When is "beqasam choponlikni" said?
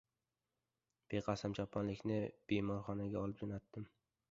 1.15-2.19